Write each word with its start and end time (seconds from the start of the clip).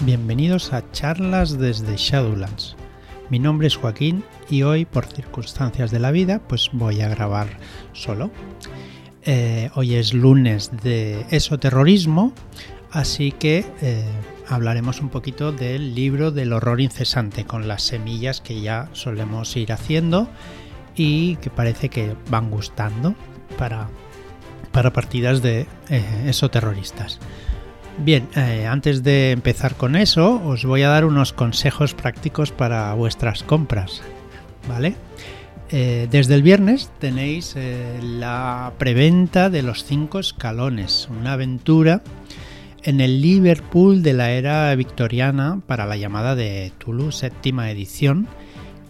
bienvenidos 0.00 0.72
a 0.72 0.90
charlas 0.92 1.58
desde 1.58 1.96
Shadowlands. 1.96 2.74
Mi 3.28 3.38
nombre 3.38 3.66
es 3.66 3.76
Joaquín 3.76 4.24
y 4.48 4.62
hoy, 4.62 4.86
por 4.86 5.04
circunstancias 5.04 5.90
de 5.90 5.98
la 5.98 6.10
vida, 6.10 6.40
pues 6.48 6.70
voy 6.72 7.02
a 7.02 7.08
grabar 7.08 7.48
solo. 7.92 8.30
Eh, 9.24 9.70
hoy 9.74 9.96
es 9.96 10.14
lunes 10.14 10.70
de 10.82 11.26
esoterrorismo, 11.30 12.32
así 12.90 13.30
que 13.32 13.66
eh, 13.82 14.04
hablaremos 14.48 15.00
un 15.00 15.10
poquito 15.10 15.52
del 15.52 15.94
libro 15.94 16.30
del 16.30 16.54
horror 16.54 16.80
incesante, 16.80 17.44
con 17.44 17.68
las 17.68 17.82
semillas 17.82 18.40
que 18.40 18.60
ya 18.62 18.88
solemos 18.92 19.54
ir 19.56 19.72
haciendo 19.72 20.28
y 20.96 21.36
que 21.36 21.50
parece 21.50 21.90
que 21.90 22.16
van 22.30 22.50
gustando 22.50 23.14
para, 23.58 23.90
para 24.72 24.92
partidas 24.92 25.42
de 25.42 25.66
eh, 25.90 26.24
esoterroristas. 26.26 27.20
Bien, 27.98 28.28
eh, 28.34 28.66
antes 28.66 29.02
de 29.02 29.32
empezar 29.32 29.74
con 29.74 29.94
eso, 29.94 30.40
os 30.44 30.64
voy 30.64 30.82
a 30.82 30.88
dar 30.88 31.04
unos 31.04 31.32
consejos 31.32 31.94
prácticos 31.94 32.50
para 32.50 32.94
vuestras 32.94 33.42
compras. 33.42 34.02
¿Vale? 34.68 34.94
Eh, 35.72 36.08
desde 36.10 36.34
el 36.34 36.42
viernes 36.42 36.90
tenéis 36.98 37.54
eh, 37.56 38.00
la 38.02 38.72
preventa 38.78 39.50
de 39.50 39.62
los 39.62 39.84
cinco 39.84 40.18
escalones, 40.18 41.08
una 41.10 41.34
aventura 41.34 42.02
en 42.82 43.00
el 43.00 43.20
Liverpool 43.20 44.02
de 44.02 44.12
la 44.14 44.32
era 44.32 44.74
victoriana 44.74 45.60
para 45.66 45.86
la 45.86 45.96
llamada 45.96 46.34
de 46.34 46.72
Tulu, 46.78 47.12
séptima 47.12 47.70
edición, 47.70 48.26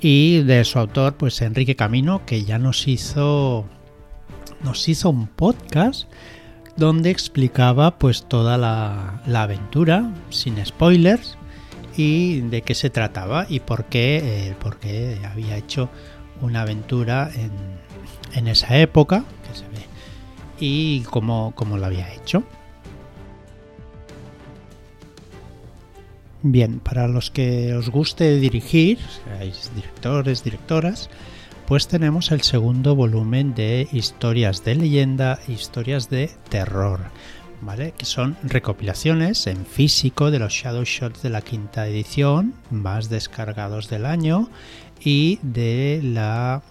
y 0.00 0.42
de 0.42 0.64
su 0.64 0.78
autor, 0.78 1.16
pues 1.16 1.42
Enrique 1.42 1.76
Camino, 1.76 2.24
que 2.24 2.44
ya 2.44 2.58
nos 2.58 2.88
hizo, 2.88 3.66
nos 4.62 4.88
hizo 4.88 5.10
un 5.10 5.26
podcast 5.26 6.10
donde 6.80 7.10
explicaba 7.10 7.98
pues 7.98 8.24
toda 8.24 8.56
la, 8.56 9.20
aventura 9.42 10.10
sin 10.30 10.64
spoilers 10.64 11.36
y 11.94 12.40
de 12.40 12.62
qué 12.62 12.74
se 12.74 12.88
trataba 12.88 13.46
y 13.48 13.60
por 13.60 13.84
qué, 13.84 14.20
eh, 14.48 14.54
por 14.58 14.78
qué 14.78 15.20
había 15.30 15.58
hecho 15.58 15.90
una 16.40 16.62
aventura 16.62 17.30
en, 17.34 17.52
en 18.34 18.48
esa 18.48 18.78
época 18.78 19.24
y 20.58 21.02
cómo, 21.02 21.52
cómo 21.54 21.76
lo 21.76 21.84
había 21.84 22.12
hecho. 22.14 22.42
Bien, 26.42 26.80
para 26.80 27.08
los 27.08 27.30
que 27.30 27.74
os 27.74 27.90
guste 27.90 28.38
dirigir, 28.38 28.98
seáis 28.98 29.70
directores, 29.74 30.42
directoras, 30.42 31.10
pues 31.70 31.86
tenemos 31.86 32.32
el 32.32 32.40
segundo 32.40 32.96
volumen 32.96 33.54
de 33.54 33.86
historias 33.92 34.64
de 34.64 34.74
leyenda, 34.74 35.38
historias 35.46 36.10
de 36.10 36.28
terror, 36.48 36.98
¿vale? 37.60 37.94
Que 37.96 38.06
son 38.06 38.36
recopilaciones 38.42 39.46
en 39.46 39.64
físico 39.64 40.32
de 40.32 40.40
los 40.40 40.52
Shadow 40.52 40.82
Shots 40.82 41.22
de 41.22 41.30
la 41.30 41.42
quinta 41.42 41.86
edición, 41.86 42.54
más 42.72 43.08
descargados 43.08 43.88
del 43.88 44.04
año, 44.04 44.50
y 44.98 45.38
de 45.42 46.00
la 46.02 46.64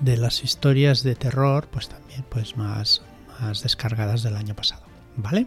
de 0.00 0.16
las 0.16 0.42
historias 0.42 1.04
de 1.04 1.14
terror, 1.14 1.68
pues 1.70 1.88
también 1.88 2.24
pues 2.28 2.56
más, 2.56 3.02
más 3.40 3.62
descargadas 3.62 4.24
del 4.24 4.34
año 4.34 4.56
pasado, 4.56 4.82
¿vale? 5.14 5.46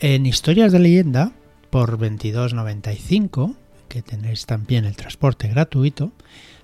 En 0.00 0.26
historias 0.26 0.72
de 0.72 0.80
leyenda, 0.80 1.30
por 1.70 1.96
22.95, 1.96 3.54
que 3.86 4.02
tenéis 4.02 4.46
también 4.46 4.84
el 4.84 4.96
transporte 4.96 5.46
gratuito, 5.46 6.10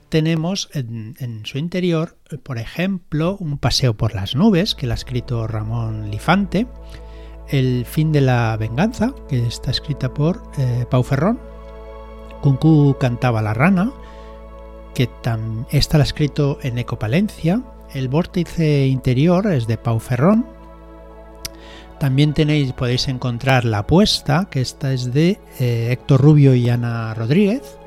tenemos 0.09 0.71
en, 0.73 1.43
su 1.45 1.59
interior, 1.59 2.17
por 2.43 2.59
ejemplo, 2.59 3.37
un 3.39 3.59
paseo 3.59 3.97
por 3.97 4.15
las 4.15 4.35
nubes, 4.35 4.75
que 4.75 4.87
lo 4.87 4.93
ha 4.93 4.95
escrito 4.95 5.47
Ramón 5.47 6.11
Lifante, 6.11 6.67
El 7.49 7.87
fin 7.87 8.13
de 8.13 8.21
la 8.21 8.57
venganza, 8.57 9.15
que 9.29 9.47
está 9.47 9.71
escrita 9.71 10.13
por 10.13 10.43
eh, 10.59 10.87
Pau 10.91 11.03
Ferrón, 11.03 11.39
Kunku 12.43 12.97
cantaba 12.99 13.43
la 13.43 13.55
rana, 13.55 13.93
que 14.95 15.09
esta 15.71 15.99
la 15.99 16.03
ha 16.03 16.07
escrito 16.07 16.59
en 16.63 16.79
Ecopalencia, 16.79 17.63
El 17.95 18.09
vórtice 18.09 18.87
interior 18.87 19.47
es 19.47 19.67
de 19.67 19.79
Pau 19.79 19.99
Ferrón, 19.99 20.47
también 21.99 22.33
tenéis, 22.33 22.73
podéis 22.73 23.09
encontrar 23.09 23.65
La 23.65 23.79
apuesta, 23.79 24.47
que 24.51 24.61
esta 24.61 24.93
es 24.93 25.13
de 25.13 25.41
eh, 25.59 25.89
Héctor 25.91 26.21
Rubio 26.21 26.55
y 26.55 26.69
Ana 26.69 27.13
Rodríguez, 27.15 27.78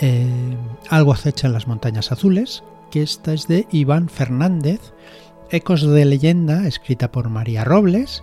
eh, 0.00 0.56
Algo 0.88 1.12
acecha 1.12 1.46
en 1.46 1.52
las 1.52 1.66
montañas 1.66 2.12
azules, 2.12 2.62
que 2.90 3.02
esta 3.02 3.32
es 3.32 3.46
de 3.46 3.66
Iván 3.70 4.08
Fernández, 4.08 4.80
Ecos 5.50 5.82
de 5.82 6.04
leyenda, 6.04 6.66
escrita 6.66 7.10
por 7.10 7.28
María 7.28 7.64
Robles, 7.64 8.22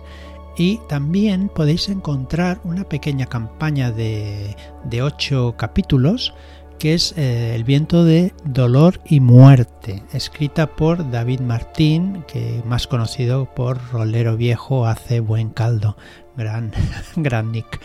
y 0.56 0.80
también 0.88 1.48
podéis 1.48 1.88
encontrar 1.88 2.60
una 2.64 2.84
pequeña 2.84 3.26
campaña 3.26 3.92
de, 3.92 4.56
de 4.84 5.02
ocho 5.02 5.54
capítulos 5.56 6.34
que 6.78 6.94
es 6.94 7.14
eh, 7.16 7.54
El 7.54 7.64
viento 7.64 8.04
de 8.04 8.32
dolor 8.44 9.00
y 9.04 9.20
muerte, 9.20 10.02
escrita 10.12 10.68
por 10.68 11.10
David 11.10 11.40
Martín, 11.40 12.24
que 12.28 12.62
más 12.64 12.86
conocido 12.86 13.46
por 13.54 13.78
Rolero 13.90 14.36
Viejo 14.36 14.86
hace 14.86 15.20
buen 15.20 15.50
caldo. 15.50 15.96
Gran, 16.36 16.72
gran 17.16 17.50
Nick. 17.50 17.80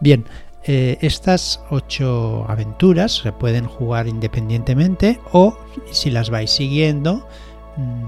Bien, 0.00 0.24
eh, 0.64 0.98
estas 1.00 1.60
ocho 1.70 2.44
aventuras 2.48 3.12
se 3.12 3.32
pueden 3.32 3.66
jugar 3.66 4.06
independientemente 4.06 5.18
o 5.32 5.56
si 5.90 6.10
las 6.10 6.28
vais 6.28 6.50
siguiendo, 6.50 7.26
mm, 7.76 8.04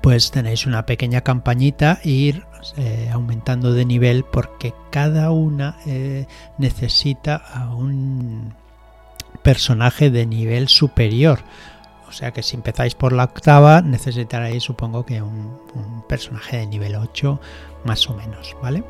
pues 0.00 0.30
tenéis 0.30 0.66
una 0.66 0.86
pequeña 0.86 1.20
campañita 1.20 2.00
e 2.04 2.10
ir 2.10 2.44
eh, 2.76 3.10
aumentando 3.12 3.72
de 3.74 3.84
nivel 3.84 4.24
porque 4.24 4.72
cada 4.90 5.30
una 5.30 5.76
eh, 5.86 6.26
necesita 6.56 7.36
a 7.36 7.74
un 7.74 8.54
personaje 9.42 10.10
de 10.10 10.24
nivel 10.26 10.68
superior. 10.68 11.40
O 12.08 12.12
sea 12.12 12.32
que 12.32 12.42
si 12.42 12.56
empezáis 12.56 12.94
por 12.94 13.12
la 13.12 13.24
octava 13.24 13.82
necesitaréis 13.82 14.62
supongo 14.62 15.04
que 15.04 15.20
un, 15.20 15.58
un 15.74 16.02
personaje 16.08 16.56
de 16.56 16.66
nivel 16.66 16.96
8 16.96 17.38
más 17.84 18.08
o 18.08 18.14
menos, 18.14 18.56
¿vale? 18.62 18.82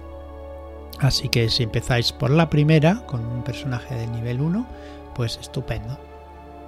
Así 1.00 1.28
que 1.28 1.48
si 1.48 1.62
empezáis 1.62 2.12
por 2.12 2.30
la 2.30 2.50
primera, 2.50 3.06
con 3.06 3.24
un 3.24 3.42
personaje 3.42 3.94
de 3.94 4.06
nivel 4.08 4.40
1, 4.40 4.66
pues 5.14 5.38
estupendo. 5.40 5.98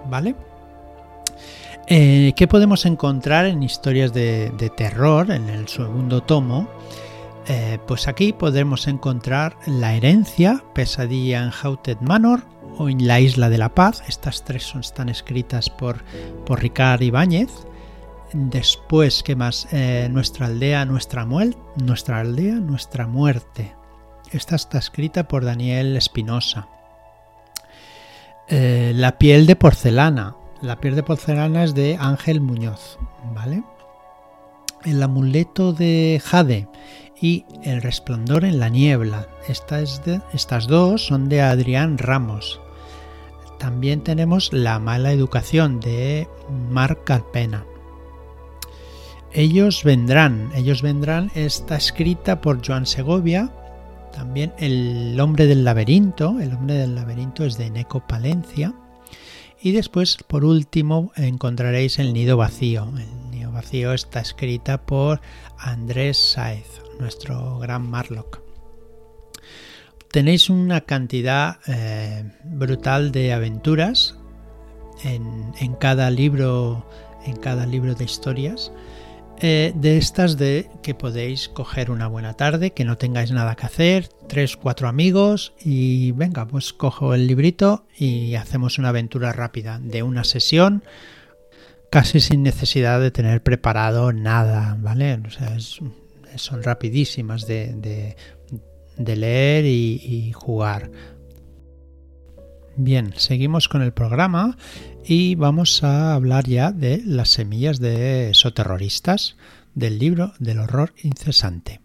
¿Vale? 0.09 0.35
Eh, 1.87 2.33
¿Qué 2.37 2.47
podemos 2.47 2.87
encontrar 2.87 3.47
en 3.47 3.63
historias 3.63 4.13
de, 4.13 4.73
terror 4.77 5.31
en 5.31 5.49
el 5.49 5.67
segundo 5.67 6.23
tomo? 6.23 6.69
Eh, 7.49 7.79
pues 7.87 8.07
aquí 8.07 8.33
podemos 8.33 8.87
encontrar 8.87 9.57
La 9.67 9.95
herencia, 9.95 10.63
Pesadilla 10.73 11.43
en 11.43 11.51
Hauted 11.51 11.99
Manor 12.01 12.45
o 12.79 12.89
en 12.89 13.09
La 13.09 13.19
Isla 13.19 13.51
de 13.51 13.59
la 13.59 13.75
Paz. 13.75 14.05
Estas 14.07 14.45
tres 14.45 14.63
son, 14.63 14.83
están 14.83 15.09
escritas 15.09 15.69
por, 15.69 16.05
por 16.47 16.61
Ricard 16.61 17.03
Ibáñez. 17.03 17.51
Después, 18.33 19.25
¿qué 19.25 19.35
más? 19.35 19.67
Eh, 19.73 20.09
nuestra 20.13 20.47
aldea, 20.47 20.85
nuestra, 20.85 21.27
muerte. 21.27 21.59
nuestra 21.83 22.21
aldea, 22.21 22.55
nuestra 22.55 23.09
muerte. 23.09 23.75
Esta 24.33 24.55
está 24.55 24.79
escrita 24.79 25.27
por 25.27 25.45
Daniel 25.45 25.97
Espinosa. 25.97 26.69
Eh, 28.47 28.93
la 28.95 29.19
piel 29.19 29.45
de 29.47 29.57
porcelana. 29.57 30.37
La 30.63 30.77
piel 30.81 30.95
de 30.95 31.03
porcelana 31.03 31.65
es 31.65 31.75
de 31.75 31.97
Ángel 31.99 32.41
Muñoz, 32.41 32.99
¿vale? 33.35 33.65
El 34.85 35.03
amuleto 35.03 35.73
de 35.73 36.23
Jade 36.25 36.69
y 37.21 37.45
El 37.65 37.83
resplandor 37.83 38.45
en 38.45 38.61
la 38.61 38.69
niebla. 38.69 39.27
estas 39.49 40.67
dos 40.69 41.07
son 41.07 41.29
de 41.29 41.43
Adrián 41.43 41.99
Ramos. 41.99 42.61
También 43.59 44.03
tenemos 44.05 44.53
La 44.53 44.79
mala 44.79 45.11
educación 45.11 45.81
de 45.81 46.29
Marc 46.71 47.11
Alpena. 47.11 47.65
Ellos 49.33 49.83
vendrán. 49.83 50.53
Ellos 50.55 50.83
vendrán 50.83 51.33
está 51.35 51.77
escrita 51.77 52.41
por 52.41 52.65
Joan 52.65 52.87
Segovia 52.87 53.53
también 54.13 54.53
el 54.59 55.19
hombre 55.21 55.47
del 55.47 55.65
laberinto, 55.65 56.39
el 56.41 56.53
hombre 56.53 56.75
del 56.75 56.95
laberinto 56.95 57.45
es 57.45 57.57
de 57.57 57.71
Neco 57.71 58.07
Palencia. 58.07 58.75
Y 59.63 59.73
después, 59.73 60.17
por 60.27 60.45
último, 60.45 61.13
encontraréis 61.17 61.99
el 61.99 62.13
nido 62.15 62.37
vacío. 62.37 62.91
El 62.97 63.31
nido 63.31 63.53
vacío 63.53 63.93
está 63.93 64.21
escrita 64.21 64.81
por 64.87 65.21
Andrés 65.59 66.19
Saez, 66.19 66.81
nuestro 66.99 67.59
gran 67.59 67.89
Marlock. 67.89 68.41
Tenéis 70.11 70.51
una 70.51 70.81
cantidad 70.81 71.59
eh, 71.67 72.25
brutal 72.45 73.13
de 73.13 73.33
aventuras 73.33 74.17
en, 75.05 75.53
en, 75.61 75.75
cada 75.75 76.11
libro, 76.11 76.87
en 77.25 77.37
cada 77.37 77.67
libro 77.67 77.95
de 77.95 78.05
historias. 78.05 78.73
Eh, 79.43 79.73
de 79.75 79.97
estas 79.97 80.37
de 80.37 80.69
que 80.83 80.95
podéis 80.95 81.49
coger 81.49 81.91
una 81.91 82.09
buena 82.09 82.35
tarde, 82.35 82.73
que 82.73 82.85
no 82.85 82.99
tengáis 82.99 83.31
nada 83.31 83.57
que 83.57 83.65
hacer, 83.65 84.09
tres, 84.29 84.59
cuatro 84.59 84.87
amigos 84.87 85.55
y 85.65 86.13
venga, 86.13 86.47
pues 86.47 86.75
cojo 86.75 87.15
el 87.15 87.27
librito 87.27 87.87
y 87.97 88.35
hacemos 88.35 88.79
una 88.79 88.91
aventura 88.91 89.33
rápida 89.33 89.79
de 89.83 90.03
una 90.03 90.25
sesión, 90.25 90.85
casi 91.89 92.21
sin 92.21 92.43
necesidad 92.43 93.01
de 93.01 93.11
tener 93.11 93.43
preparado 93.43 94.13
nada, 94.13 94.77
¿vale? 94.79 95.19
O 95.27 95.31
sea, 95.31 95.57
son 95.59 96.63
rapidísimas 96.63 97.47
de, 97.47 98.15
de 98.99 99.17
leer 99.17 99.65
y 99.65 100.33
jugar. 100.33 100.91
Bien, 102.77 103.13
seguimos 103.17 103.69
con 103.69 103.83
el 103.83 103.93
programa 103.93 104.57
y 105.05 105.35
vamos 105.35 105.83
a 105.83 106.15
hablar 106.15 106.47
ya 106.47 106.73
de 106.73 107.03
las 107.05 107.31
semillas 107.31 107.81
de 107.81 108.31
soterroristas 108.33 109.37
del 109.75 109.99
libro 109.99 110.33
del 110.39 110.61
horror 110.61 110.95
incesante. 111.03 111.81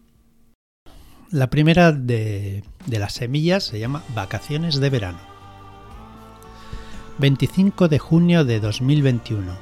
La 1.30 1.50
primera 1.50 1.92
de, 1.92 2.62
de 2.86 2.98
las 2.98 3.14
semillas 3.14 3.64
se 3.64 3.80
llama 3.80 4.04
Vacaciones 4.14 4.80
de 4.80 4.90
verano. 4.90 5.18
25 7.18 7.88
de 7.88 7.98
junio 7.98 8.44
de 8.44 8.60
2021, 8.60 9.56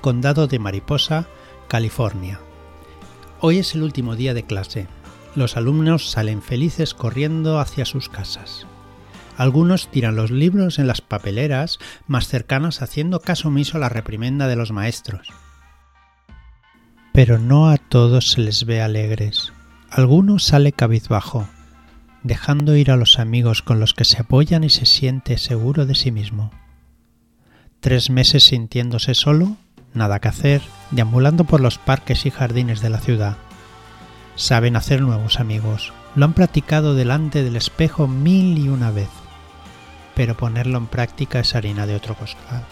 Condado 0.00 0.46
de 0.46 0.58
Mariposa, 0.58 1.26
California. 1.68 2.40
Hoy 3.40 3.58
es 3.58 3.74
el 3.74 3.82
último 3.82 4.16
día 4.16 4.32
de 4.32 4.44
clase. 4.44 4.86
Los 5.34 5.56
alumnos 5.56 6.10
salen 6.10 6.40
felices 6.40 6.94
corriendo 6.94 7.58
hacia 7.58 7.84
sus 7.84 8.08
casas. 8.08 8.66
Algunos 9.36 9.88
tiran 9.88 10.16
los 10.16 10.30
libros 10.30 10.78
en 10.78 10.86
las 10.86 11.00
papeleras 11.00 11.78
más 12.06 12.28
cercanas 12.28 12.82
haciendo 12.82 13.20
caso 13.20 13.48
omiso 13.48 13.76
a 13.76 13.80
la 13.80 13.88
reprimenda 13.88 14.48
de 14.48 14.56
los 14.56 14.72
maestros. 14.72 15.28
Pero 17.12 17.38
no 17.38 17.70
a 17.70 17.76
todos 17.76 18.32
se 18.32 18.40
les 18.40 18.64
ve 18.66 18.82
alegres. 18.82 19.52
Alguno 19.90 20.38
sale 20.38 20.72
cabizbajo, 20.72 21.48
dejando 22.22 22.76
ir 22.76 22.90
a 22.90 22.96
los 22.96 23.18
amigos 23.18 23.62
con 23.62 23.80
los 23.80 23.94
que 23.94 24.04
se 24.04 24.20
apoyan 24.20 24.62
y 24.62 24.70
se 24.70 24.86
siente 24.86 25.38
seguro 25.38 25.86
de 25.86 25.94
sí 25.94 26.12
mismo. 26.12 26.52
Tres 27.80 28.10
meses 28.10 28.44
sintiéndose 28.44 29.14
solo, 29.14 29.56
nada 29.94 30.20
que 30.20 30.28
hacer, 30.28 30.62
deambulando 30.90 31.44
por 31.44 31.60
los 31.60 31.78
parques 31.78 32.26
y 32.26 32.30
jardines 32.30 32.82
de 32.82 32.90
la 32.90 33.00
ciudad. 33.00 33.36
Saben 34.36 34.76
hacer 34.76 35.00
nuevos 35.00 35.40
amigos, 35.40 35.92
lo 36.14 36.26
han 36.26 36.34
practicado 36.34 36.94
delante 36.94 37.42
del 37.42 37.56
espejo 37.56 38.06
mil 38.06 38.58
y 38.58 38.68
una 38.68 38.90
vez 38.90 39.08
pero 40.20 40.36
ponerlo 40.36 40.76
en 40.76 40.86
práctica 40.86 41.40
es 41.40 41.54
harina 41.54 41.86
de 41.86 41.96
otro 41.96 42.14
costal. 42.14 42.62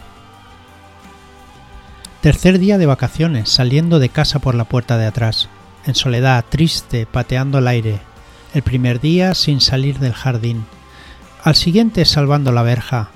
Tercer 2.20 2.58
día 2.58 2.76
de 2.76 2.84
vacaciones, 2.84 3.48
saliendo 3.48 3.98
de 4.00 4.10
casa 4.10 4.38
por 4.38 4.54
la 4.54 4.64
puerta 4.64 4.98
de 4.98 5.06
atrás, 5.06 5.48
en 5.86 5.94
soledad, 5.94 6.44
triste, 6.46 7.06
pateando 7.06 7.56
el 7.56 7.68
aire. 7.68 8.00
El 8.52 8.60
primer 8.60 9.00
día 9.00 9.34
sin 9.34 9.62
salir 9.62 9.98
del 9.98 10.12
jardín. 10.12 10.66
Al 11.42 11.54
siguiente 11.54 12.04
salvando 12.04 12.52
la 12.52 12.60
verja. 12.60 13.12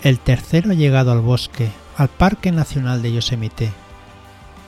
El 0.00 0.18
tercero 0.18 0.72
llegado 0.72 1.12
al 1.12 1.20
bosque, 1.20 1.68
al 1.98 2.08
Parque 2.08 2.52
Nacional 2.52 3.02
de 3.02 3.12
Yosemite. 3.12 3.70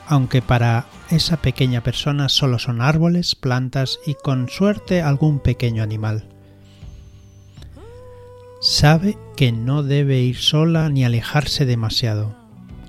Aunque 0.05 0.43
para 0.43 0.85
esa 1.09 1.37
pequeña 1.37 1.81
persona 1.81 2.29
solo 2.29 2.59
son 2.59 2.81
árboles, 2.81 3.33
plantas 3.33 3.97
y 4.05 4.13
con 4.13 4.47
suerte 4.47 5.01
algún 5.01 5.39
pequeño 5.39 5.81
animal. 5.81 6.30
Sabe 8.63 9.17
que 9.35 9.51
no 9.51 9.81
debe 9.81 10.19
ir 10.19 10.37
sola 10.37 10.87
ni 10.89 11.03
alejarse 11.03 11.65
demasiado, 11.65 12.35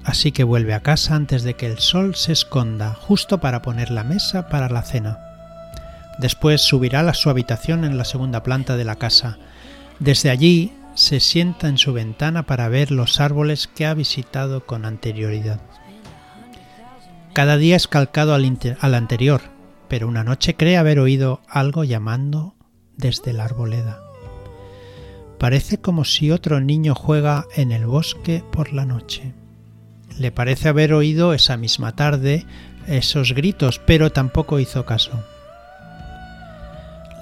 así 0.04 0.30
que 0.30 0.44
vuelve 0.44 0.74
a 0.74 0.82
casa 0.82 1.14
antes 1.14 1.44
de 1.44 1.54
que 1.54 1.64
el 1.64 1.78
sol 1.78 2.14
se 2.14 2.32
esconda, 2.32 2.92
justo 2.92 3.40
para 3.40 3.62
poner 3.62 3.90
la 3.90 4.04
mesa 4.04 4.50
para 4.50 4.68
la 4.68 4.82
cena. 4.82 5.18
Después 6.18 6.60
subirá 6.60 7.00
a 7.00 7.14
su 7.14 7.30
habitación 7.30 7.86
en 7.86 7.96
la 7.96 8.04
segunda 8.04 8.42
planta 8.42 8.76
de 8.76 8.84
la 8.84 8.96
casa. 8.96 9.38
Desde 9.98 10.28
allí 10.28 10.74
se 10.94 11.20
sienta 11.20 11.68
en 11.68 11.78
su 11.78 11.94
ventana 11.94 12.42
para 12.42 12.68
ver 12.68 12.90
los 12.90 13.18
árboles 13.18 13.66
que 13.66 13.86
ha 13.86 13.94
visitado 13.94 14.66
con 14.66 14.84
anterioridad. 14.84 15.62
Cada 17.32 17.56
día 17.56 17.76
es 17.76 17.88
calcado 17.88 18.34
al, 18.34 18.58
al 18.78 18.94
anterior, 18.94 19.40
pero 19.88 20.06
una 20.06 20.22
noche 20.22 20.54
cree 20.54 20.76
haber 20.76 20.98
oído 20.98 21.40
algo 21.48 21.82
llamando 21.82 22.56
desde 22.94 23.32
la 23.32 23.46
arboleda. 23.46 24.01
Parece 25.42 25.78
como 25.78 26.04
si 26.04 26.30
otro 26.30 26.60
niño 26.60 26.94
juega 26.94 27.46
en 27.56 27.72
el 27.72 27.84
bosque 27.84 28.44
por 28.52 28.72
la 28.72 28.86
noche. 28.86 29.34
Le 30.16 30.30
parece 30.30 30.68
haber 30.68 30.94
oído 30.94 31.34
esa 31.34 31.56
misma 31.56 31.96
tarde 31.96 32.46
esos 32.86 33.32
gritos, 33.32 33.80
pero 33.80 34.12
tampoco 34.12 34.60
hizo 34.60 34.86
caso. 34.86 35.24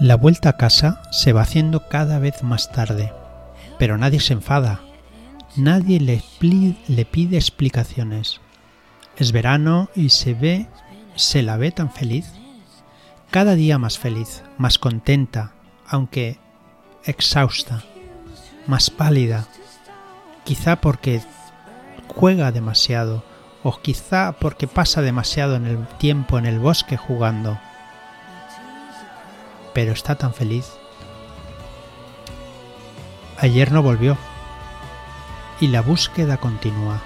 La 0.01 0.17
vuelta 0.17 0.51
a 0.51 0.57
casa 0.59 1.01
se 1.11 1.33
va 1.33 1.41
haciendo 1.41 1.89
cada 1.89 2.19
vez 2.19 2.43
más 2.43 2.71
tarde, 2.71 3.11
pero 3.79 3.97
nadie 3.97 4.21
se 4.21 4.35
enfada, 4.35 4.83
nadie 5.57 5.99
le, 5.99 6.23
pide 7.07 7.37
explicaciones. 7.39 8.43
Es 9.17 9.33
verano 9.33 9.89
y 9.97 10.11
se 10.11 10.35
ve, 10.35 10.67
se 11.15 11.41
la 11.43 11.57
ve 11.57 11.71
tan 11.71 11.91
feliz, 11.91 12.31
cada 13.31 13.55
día 13.55 13.79
más 13.79 13.99
feliz, 13.99 14.43
más 14.59 14.79
contenta, 14.79 15.55
aunque 15.87 16.39
exhausta 17.07 17.83
más 18.71 18.89
pálida, 18.89 19.47
quizá 20.45 20.77
porque 20.77 21.21
juega 22.07 22.53
demasiado 22.53 23.25
o 23.65 23.77
quizá 23.81 24.37
porque 24.41 24.69
pasa 24.69 25.03
demasiado 25.03 25.57
en 25.57 25.67
el 25.67 25.87
tiempo 25.99 26.39
en 26.39 26.47
el 26.47 26.61
bosque 26.61 26.97
jugando. 26.97 27.59
Pero 29.75 29.93
está 29.93 30.15
tan 30.15 30.33
feliz. 30.33 30.71
Ayer 33.39 33.73
no 33.73 33.83
volvió 33.83 34.17
y 35.61 35.67
la 35.67 35.83
búsqueda 35.83 36.37
continúa. 36.37 37.01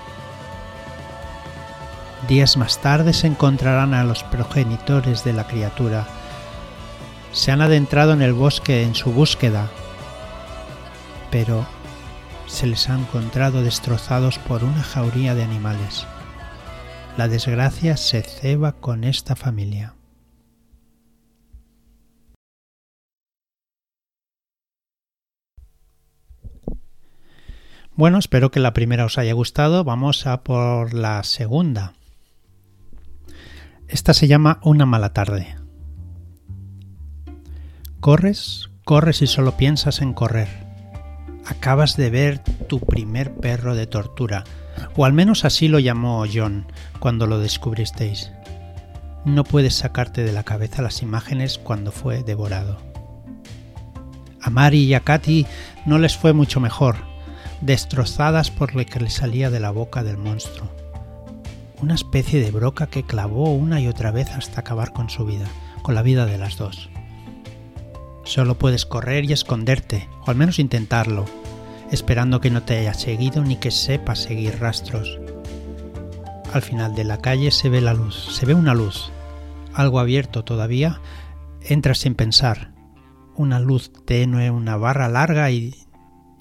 Días 2.28 2.58
más 2.58 2.78
tarde 2.78 3.14
se 3.14 3.26
encontrarán 3.26 3.94
a 3.94 4.04
los 4.04 4.22
progenitores 4.22 5.24
de 5.24 5.32
la 5.32 5.46
criatura. 5.46 6.06
Se 7.32 7.52
han 7.52 7.62
adentrado 7.62 8.12
en 8.12 8.20
el 8.20 8.34
bosque 8.34 8.82
en 8.82 8.94
su 8.94 9.10
búsqueda 9.10 9.70
pero 11.34 11.66
se 12.46 12.68
les 12.68 12.88
ha 12.88 12.96
encontrado 12.96 13.64
destrozados 13.64 14.38
por 14.38 14.62
una 14.62 14.84
jauría 14.84 15.34
de 15.34 15.42
animales. 15.42 16.06
La 17.16 17.26
desgracia 17.26 17.96
se 17.96 18.22
ceba 18.22 18.74
con 18.74 19.02
esta 19.02 19.34
familia. 19.34 19.96
Bueno, 27.96 28.18
espero 28.18 28.52
que 28.52 28.60
la 28.60 28.72
primera 28.72 29.04
os 29.04 29.18
haya 29.18 29.32
gustado. 29.32 29.82
Vamos 29.82 30.28
a 30.28 30.44
por 30.44 30.94
la 30.94 31.24
segunda. 31.24 31.94
Esta 33.88 34.14
se 34.14 34.28
llama 34.28 34.60
Una 34.62 34.86
mala 34.86 35.12
tarde. 35.12 35.56
Corres, 37.98 38.70
corres 38.84 39.20
y 39.20 39.26
solo 39.26 39.56
piensas 39.56 40.00
en 40.00 40.12
correr 40.12 40.63
acabas 41.46 41.96
de 41.96 42.10
ver 42.10 42.38
tu 42.68 42.80
primer 42.80 43.34
perro 43.34 43.74
de 43.74 43.86
tortura, 43.86 44.44
o 44.96 45.04
al 45.04 45.12
menos 45.12 45.44
así 45.44 45.68
lo 45.68 45.78
llamó 45.78 46.24
John 46.32 46.66
cuando 46.98 47.26
lo 47.26 47.38
descubristeis. 47.38 48.32
No 49.24 49.44
puedes 49.44 49.74
sacarte 49.74 50.22
de 50.22 50.32
la 50.32 50.42
cabeza 50.42 50.82
las 50.82 51.02
imágenes 51.02 51.58
cuando 51.58 51.92
fue 51.92 52.22
devorado. 52.22 52.78
A 54.40 54.50
Mari 54.50 54.84
y 54.84 54.94
a 54.94 55.00
Katy 55.00 55.46
no 55.86 55.98
les 55.98 56.16
fue 56.16 56.34
mucho 56.34 56.60
mejor, 56.60 56.96
destrozadas 57.62 58.50
por 58.50 58.74
lo 58.74 58.84
que 58.84 59.00
le 59.00 59.08
salía 59.08 59.50
de 59.50 59.60
la 59.60 59.70
boca 59.70 60.02
del 60.02 60.18
monstruo. 60.18 60.68
Una 61.80 61.94
especie 61.94 62.40
de 62.40 62.50
broca 62.50 62.86
que 62.86 63.04
clavó 63.04 63.54
una 63.54 63.80
y 63.80 63.88
otra 63.88 64.10
vez 64.10 64.30
hasta 64.30 64.60
acabar 64.60 64.92
con 64.92 65.08
su 65.08 65.24
vida, 65.24 65.46
con 65.82 65.94
la 65.94 66.02
vida 66.02 66.26
de 66.26 66.38
las 66.38 66.56
dos. 66.58 66.90
Solo 68.24 68.56
puedes 68.56 68.86
correr 68.86 69.24
y 69.24 69.32
esconderte, 69.32 70.08
o 70.26 70.30
al 70.30 70.36
menos 70.36 70.58
intentarlo, 70.58 71.26
esperando 71.90 72.40
que 72.40 72.50
no 72.50 72.62
te 72.62 72.78
haya 72.78 72.94
seguido 72.94 73.42
ni 73.42 73.56
que 73.56 73.70
sepa 73.70 74.16
seguir 74.16 74.58
rastros. 74.58 75.20
Al 76.52 76.62
final 76.62 76.94
de 76.94 77.04
la 77.04 77.18
calle 77.18 77.50
se 77.50 77.68
ve 77.68 77.80
la 77.80 77.94
luz, 77.94 78.16
se 78.34 78.46
ve 78.46 78.54
una 78.54 78.74
luz, 78.74 79.10
algo 79.74 79.98
abierto 79.98 80.44
todavía, 80.44 81.00
entras 81.62 81.98
sin 81.98 82.14
pensar. 82.14 82.72
Una 83.36 83.58
luz 83.58 83.90
tenue, 84.06 84.50
una 84.50 84.76
barra 84.76 85.08
larga 85.08 85.50
y 85.50 85.74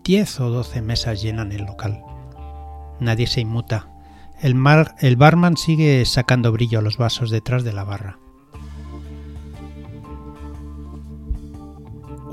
diez 0.03 0.39
o 0.39 0.49
doce 0.49 0.81
mesas 0.81 1.21
llenan 1.21 1.51
el 1.51 1.65
local. 1.65 2.03
Nadie 2.99 3.27
se 3.27 3.41
inmuta. 3.41 3.89
El, 4.41 4.55
el 4.99 5.15
barman 5.15 5.57
sigue 5.57 6.05
sacando 6.05 6.51
brillo 6.51 6.79
a 6.79 6.81
los 6.81 6.97
vasos 6.97 7.31
detrás 7.31 7.63
de 7.63 7.73
la 7.73 7.83
barra. 7.83 8.19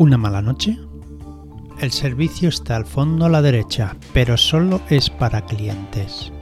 Una 0.01 0.17
mala 0.17 0.41
noche? 0.41 0.79
El 1.79 1.93
servicio 1.93 2.49
está 2.49 2.75
al 2.75 2.87
fondo 2.87 3.27
a 3.27 3.29
la 3.29 3.43
derecha, 3.43 3.97
pero 4.15 4.39
solo 4.39 4.81
es 4.89 5.11
para 5.11 5.45
clientes. 5.45 6.33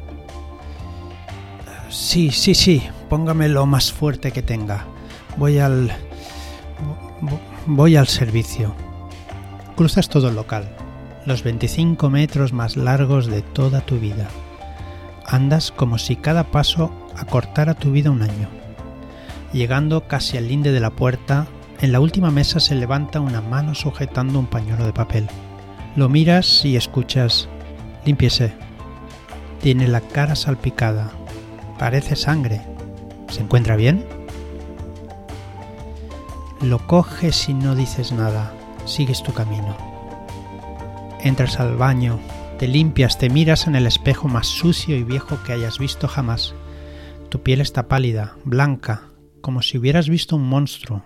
Sí, 1.90 2.30
sí, 2.30 2.54
sí, 2.54 2.84
póngame 3.08 3.48
lo 3.48 3.66
más 3.66 3.92
fuerte 3.92 4.30
que 4.30 4.42
tenga. 4.42 4.86
Voy 5.36 5.58
al... 5.58 5.90
Voy 7.66 7.96
al 7.96 8.06
servicio. 8.06 8.76
Cruzas 9.74 10.08
todo 10.08 10.28
el 10.28 10.36
local, 10.36 10.68
los 11.26 11.42
25 11.42 12.10
metros 12.10 12.52
más 12.52 12.76
largos 12.76 13.26
de 13.26 13.42
toda 13.42 13.80
tu 13.80 13.98
vida. 13.98 14.28
Andas 15.26 15.72
como 15.72 15.98
si 15.98 16.14
cada 16.14 16.44
paso 16.44 16.92
acortara 17.16 17.74
tu 17.74 17.90
vida 17.90 18.12
un 18.12 18.22
año. 18.22 18.48
Llegando 19.52 20.06
casi 20.06 20.36
al 20.36 20.46
linde 20.46 20.70
de 20.70 20.78
la 20.78 20.90
puerta, 20.90 21.48
En 21.80 21.92
la 21.92 22.00
última 22.00 22.32
mesa 22.32 22.58
se 22.58 22.74
levanta 22.74 23.20
una 23.20 23.40
mano 23.40 23.72
sujetando 23.72 24.40
un 24.40 24.46
pañuelo 24.46 24.84
de 24.84 24.92
papel. 24.92 25.28
Lo 25.94 26.08
miras 26.08 26.64
y 26.64 26.76
escuchas, 26.76 27.48
límpiese. 28.04 28.52
Tiene 29.62 29.86
la 29.86 30.00
cara 30.00 30.34
salpicada. 30.34 31.12
Parece 31.78 32.16
sangre. 32.16 32.62
¿Se 33.28 33.42
encuentra 33.42 33.76
bien? 33.76 34.04
Lo 36.60 36.84
coges 36.86 37.48
y 37.48 37.54
no 37.54 37.76
dices 37.76 38.10
nada. 38.10 38.52
Sigues 38.84 39.22
tu 39.22 39.32
camino. 39.32 39.76
Entras 41.20 41.60
al 41.60 41.76
baño, 41.76 42.18
te 42.58 42.66
limpias, 42.66 43.18
te 43.18 43.30
miras 43.30 43.68
en 43.68 43.76
el 43.76 43.86
espejo 43.86 44.26
más 44.26 44.48
sucio 44.48 44.96
y 44.96 45.04
viejo 45.04 45.38
que 45.44 45.52
hayas 45.52 45.78
visto 45.78 46.08
jamás. 46.08 46.54
Tu 47.28 47.40
piel 47.42 47.60
está 47.60 47.86
pálida, 47.86 48.36
blanca, 48.44 49.02
como 49.40 49.62
si 49.62 49.78
hubieras 49.78 50.08
visto 50.08 50.34
un 50.34 50.48
monstruo. 50.48 51.04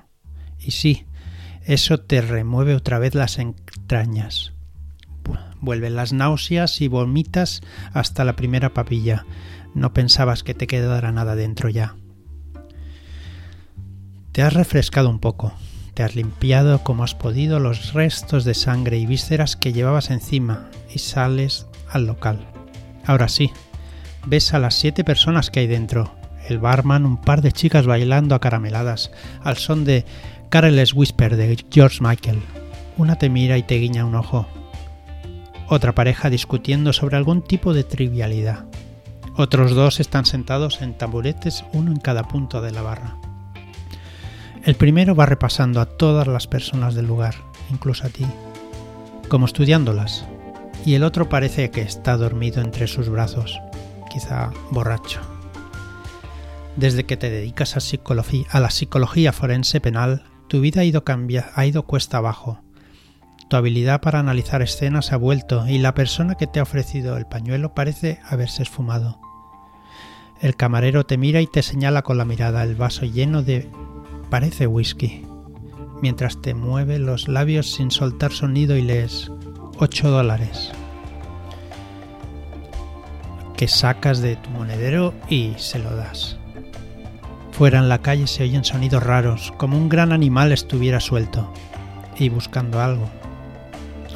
Y 0.64 0.70
sí, 0.70 1.06
eso 1.64 1.98
te 2.00 2.20
remueve 2.20 2.74
otra 2.74 2.98
vez 2.98 3.14
las 3.14 3.38
entrañas. 3.38 4.52
Vuelven 5.60 5.94
las 5.94 6.12
náuseas 6.12 6.80
y 6.80 6.88
vomitas 6.88 7.62
hasta 7.92 8.24
la 8.24 8.34
primera 8.34 8.74
papilla. 8.74 9.26
No 9.74 9.92
pensabas 9.92 10.42
que 10.42 10.54
te 10.54 10.66
quedara 10.66 11.12
nada 11.12 11.36
dentro 11.36 11.68
ya. 11.68 11.96
Te 14.32 14.42
has 14.42 14.54
refrescado 14.54 15.08
un 15.08 15.20
poco, 15.20 15.52
te 15.94 16.02
has 16.02 16.16
limpiado 16.16 16.82
como 16.82 17.04
has 17.04 17.14
podido 17.14 17.60
los 17.60 17.92
restos 17.92 18.44
de 18.44 18.54
sangre 18.54 18.98
y 18.98 19.06
vísceras 19.06 19.56
que 19.56 19.72
llevabas 19.72 20.10
encima 20.10 20.70
y 20.92 20.98
sales 20.98 21.66
al 21.90 22.06
local. 22.06 22.40
Ahora 23.04 23.28
sí, 23.28 23.50
ves 24.26 24.54
a 24.54 24.58
las 24.58 24.74
siete 24.74 25.04
personas 25.04 25.50
que 25.50 25.60
hay 25.60 25.66
dentro. 25.66 26.14
El 26.48 26.58
barman, 26.58 27.06
un 27.06 27.20
par 27.20 27.40
de 27.42 27.52
chicas 27.52 27.86
bailando 27.86 28.34
acarameladas 28.34 29.12
al 29.42 29.58
son 29.58 29.84
de 29.84 30.04
Careless 30.52 30.92
Whisper 30.92 31.36
de 31.36 31.64
George 31.70 32.00
Michael. 32.02 32.42
Una 32.98 33.16
te 33.16 33.30
mira 33.30 33.56
y 33.56 33.62
te 33.62 33.76
guiña 33.76 34.04
un 34.04 34.14
ojo. 34.14 34.46
Otra 35.66 35.94
pareja 35.94 36.28
discutiendo 36.28 36.92
sobre 36.92 37.16
algún 37.16 37.40
tipo 37.40 37.72
de 37.72 37.84
trivialidad. 37.84 38.66
Otros 39.34 39.70
dos 39.74 39.98
están 39.98 40.26
sentados 40.26 40.82
en 40.82 40.92
taburetes, 40.92 41.64
uno 41.72 41.90
en 41.90 41.96
cada 41.96 42.28
punto 42.28 42.60
de 42.60 42.70
la 42.70 42.82
barra. 42.82 43.16
El 44.62 44.74
primero 44.74 45.14
va 45.14 45.24
repasando 45.24 45.80
a 45.80 45.86
todas 45.86 46.26
las 46.26 46.46
personas 46.46 46.94
del 46.94 47.06
lugar, 47.06 47.34
incluso 47.70 48.06
a 48.06 48.10
ti, 48.10 48.26
como 49.30 49.46
estudiándolas, 49.46 50.26
y 50.84 50.96
el 50.96 51.04
otro 51.04 51.30
parece 51.30 51.70
que 51.70 51.80
está 51.80 52.18
dormido 52.18 52.60
entre 52.60 52.88
sus 52.88 53.08
brazos, 53.08 53.58
quizá 54.12 54.50
borracho. 54.70 55.22
Desde 56.76 57.04
que 57.04 57.16
te 57.16 57.30
dedicas 57.30 57.74
a, 57.74 57.80
a 58.50 58.60
la 58.60 58.70
psicología 58.70 59.32
forense 59.32 59.80
penal, 59.80 60.24
tu 60.52 60.60
vida 60.60 60.82
ha 60.82 60.84
ido, 60.84 61.02
cambia, 61.02 61.50
ha 61.54 61.64
ido 61.64 61.84
cuesta 61.84 62.18
abajo. 62.18 62.60
Tu 63.48 63.56
habilidad 63.56 64.02
para 64.02 64.18
analizar 64.18 64.60
escenas 64.60 65.10
ha 65.10 65.16
vuelto 65.16 65.66
y 65.66 65.78
la 65.78 65.94
persona 65.94 66.34
que 66.34 66.46
te 66.46 66.60
ha 66.60 66.64
ofrecido 66.64 67.16
el 67.16 67.24
pañuelo 67.24 67.72
parece 67.72 68.20
haberse 68.28 68.62
esfumado. 68.62 69.18
El 70.42 70.54
camarero 70.54 71.06
te 71.06 71.16
mira 71.16 71.40
y 71.40 71.46
te 71.46 71.62
señala 71.62 72.02
con 72.02 72.18
la 72.18 72.26
mirada 72.26 72.62
el 72.64 72.76
vaso 72.76 73.06
lleno 73.06 73.42
de 73.42 73.70
parece 74.28 74.66
whisky, 74.66 75.24
mientras 76.02 76.42
te 76.42 76.52
mueve 76.52 76.98
los 76.98 77.28
labios 77.28 77.72
sin 77.72 77.90
soltar 77.90 78.32
sonido 78.32 78.76
y 78.76 78.82
lees 78.82 79.32
8 79.78 80.10
dólares 80.10 80.70
que 83.56 83.68
sacas 83.68 84.20
de 84.20 84.36
tu 84.36 84.50
monedero 84.50 85.14
y 85.30 85.54
se 85.56 85.78
lo 85.78 85.96
das. 85.96 86.41
Fuera 87.52 87.78
en 87.78 87.88
la 87.88 87.98
calle 87.98 88.26
se 88.26 88.42
oyen 88.42 88.64
sonidos 88.64 89.02
raros, 89.02 89.52
como 89.58 89.76
un 89.76 89.88
gran 89.88 90.10
animal 90.10 90.52
estuviera 90.52 91.00
suelto 91.00 91.52
y 92.16 92.28
buscando 92.30 92.80
algo, 92.80 93.08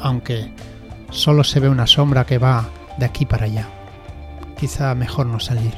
aunque 0.01 0.51
solo 1.11 1.43
se 1.43 1.59
ve 1.59 1.69
una 1.69 1.87
sombra 1.87 2.25
que 2.25 2.39
va 2.39 2.67
de 2.97 3.05
aquí 3.05 3.25
para 3.25 3.45
allá. 3.45 3.67
Quizá 4.59 4.93
mejor 4.95 5.27
no 5.27 5.39
salir. 5.39 5.73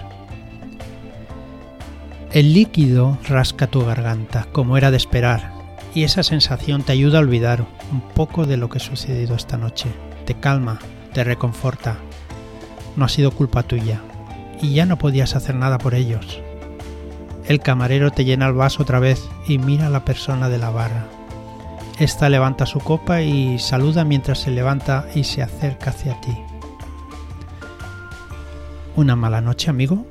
El 2.31 2.53
líquido 2.53 3.17
rasca 3.27 3.67
tu 3.67 3.85
garganta, 3.85 4.47
como 4.51 4.77
era 4.77 4.89
de 4.89 4.97
esperar, 4.97 5.51
y 5.93 6.03
esa 6.03 6.23
sensación 6.23 6.83
te 6.83 6.93
ayuda 6.93 7.17
a 7.17 7.21
olvidar 7.21 7.65
un 7.91 8.01
poco 8.01 8.45
de 8.45 8.55
lo 8.55 8.69
que 8.69 8.77
ha 8.77 8.81
sucedido 8.81 9.35
esta 9.35 9.57
noche. 9.57 9.89
Te 10.25 10.35
calma, 10.35 10.79
te 11.13 11.23
reconforta. 11.23 11.97
No 12.95 13.05
ha 13.05 13.09
sido 13.09 13.31
culpa 13.31 13.63
tuya, 13.63 14.01
y 14.61 14.73
ya 14.73 14.85
no 14.85 14.97
podías 14.97 15.35
hacer 15.35 15.55
nada 15.55 15.77
por 15.77 15.93
ellos. 15.93 16.41
El 17.49 17.61
camarero 17.61 18.11
te 18.11 18.25
llena 18.25 18.45
el 18.45 18.53
vaso 18.53 18.83
otra 18.83 18.99
vez 18.99 19.27
y 19.47 19.57
mira 19.57 19.87
a 19.87 19.89
la 19.89 20.05
persona 20.05 20.49
de 20.49 20.59
la 20.59 20.69
barra. 20.69 21.07
Esta 21.97 22.29
levanta 22.29 22.67
su 22.67 22.79
copa 22.79 23.23
y 23.23 23.57
saluda 23.57 24.05
mientras 24.05 24.37
se 24.37 24.51
levanta 24.51 25.07
y 25.15 25.23
se 25.23 25.41
acerca 25.41 25.89
hacia 25.89 26.21
ti. 26.21 26.37
¿Una 28.95 29.15
mala 29.15 29.41
noche, 29.41 29.71
amigo? 29.71 30.05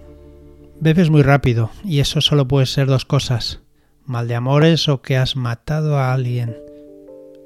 Bebes 0.81 1.11
muy 1.11 1.23
rápido 1.23 1.71
y 1.85 2.01
eso 2.01 2.21
solo 2.21 2.49
puede 2.49 2.67
ser 2.67 2.89
dos 2.89 3.05
cosas, 3.05 3.61
mal 4.05 4.27
de 4.27 4.35
amores 4.35 4.89
o 4.89 5.01
que 5.01 5.17
has 5.17 5.37
matado 5.37 5.97
a 5.97 6.13
alguien 6.13 6.57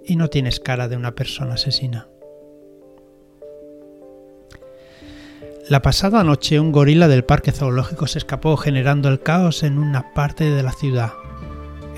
y 0.06 0.16
no 0.16 0.28
tienes 0.28 0.58
cara 0.58 0.88
de 0.88 0.96
una 0.96 1.14
persona 1.14 1.54
asesina. 1.54 2.06
La 5.68 5.82
pasada 5.82 6.24
noche 6.24 6.60
un 6.60 6.72
gorila 6.72 7.08
del 7.08 7.24
parque 7.24 7.52
zoológico 7.52 8.06
se 8.06 8.18
escapó 8.18 8.56
generando 8.56 9.08
el 9.08 9.20
caos 9.20 9.62
en 9.62 9.78
una 9.78 10.12
parte 10.12 10.50
de 10.50 10.62
la 10.62 10.72
ciudad. 10.72 11.12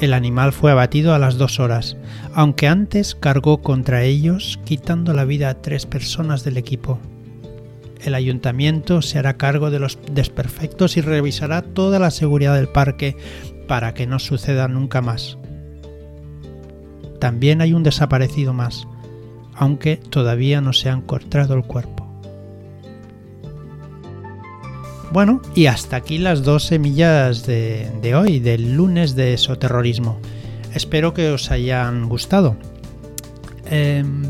El 0.00 0.12
animal 0.12 0.52
fue 0.52 0.71
abatido 0.71 1.14
a 1.14 1.18
las 1.18 1.38
dos 1.38 1.61
horas, 1.61 1.97
aunque 2.35 2.68
antes 2.68 3.14
cargó 3.14 3.62
contra 3.62 4.02
ellos 4.02 4.61
quitando 4.64 5.14
la 5.14 5.25
vida 5.25 5.49
a 5.49 5.62
tres 5.62 5.87
personas 5.87 6.44
del 6.44 6.56
equipo 6.56 7.00
el 8.04 8.14
ayuntamiento 8.14 9.00
se 9.00 9.18
hará 9.18 9.38
cargo 9.38 9.71
de 9.71 9.78
los 9.78 9.99
desperfectos 10.12 10.97
y 10.97 11.00
revisará 11.00 11.62
toda 11.62 11.99
la 11.99 12.11
seguridad 12.11 12.54
del 12.54 12.68
parque 12.68 13.16
para 13.66 13.94
que 13.94 14.06
no 14.06 14.18
suceda 14.18 14.68
nunca 14.68 15.00
más. 15.00 15.38
También 17.18 17.62
hay 17.62 17.73
un 17.73 17.83
desaparecido 17.83 18.52
más, 18.52 18.87
aunque 19.54 19.97
todavía 19.97 20.61
no 20.61 20.75
se 20.75 20.90
ha 20.90 20.92
encontrado 20.92 21.54
el 21.54 21.62
cuerpo. 21.62 21.93
Bueno, 25.14 25.40
y 25.54 25.66
hasta 25.66 25.94
aquí 25.94 26.18
las 26.18 26.42
dos 26.42 26.64
semillas 26.64 27.47
de, 27.47 28.14
hoy, 28.16 28.40
del 28.40 28.75
lunes 28.75 29.14
de 29.14 29.35
esoterrorismo. 29.35 30.18
Espero 30.75 31.14
que 31.14 31.30
os 31.30 31.52
hayan 31.52 32.09
gustado. 32.09 32.56
Em, 33.66 34.25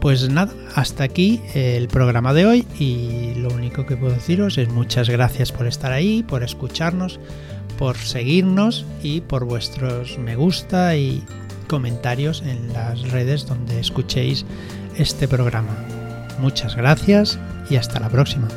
pues 0.00 0.30
nada, 0.30 0.54
hasta 0.74 1.04
aquí 1.04 1.42
el 1.52 1.88
programa 1.88 2.32
de 2.32 2.46
hoy 2.46 2.66
y 2.78 3.34
lo 3.34 3.50
único 3.50 3.84
que 3.84 3.98
puedo 3.98 4.14
deciros 4.14 4.56
es 4.56 4.70
muchas 4.70 5.10
gracias 5.10 5.52
por 5.52 5.66
estar 5.66 5.92
ahí, 5.92 6.22
por 6.22 6.42
escucharnos, 6.42 7.20
por 7.78 7.98
seguirnos 7.98 8.86
y 9.02 9.20
por 9.20 9.44
vuestros 9.44 10.16
me 10.16 10.34
gusta 10.34 10.96
y 10.96 11.22
comentarios 11.68 12.40
en 12.40 12.72
las 12.72 13.02
redes 13.10 13.46
donde 13.46 13.78
escuchéis 13.78 14.46
este 14.96 15.28
programa. 15.28 15.76
Muchas 16.38 16.74
gracias 16.74 17.38
y 17.68 17.76
hasta 17.76 18.00
la 18.00 18.08
próxima. 18.08 18.48